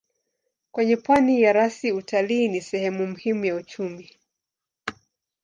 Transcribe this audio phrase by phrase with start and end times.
[0.71, 4.09] Kwenye pwani ya rasi utalii ni sehemu muhimu ya uchumi.